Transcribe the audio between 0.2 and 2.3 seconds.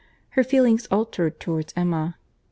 Her feelings altered towards Emma.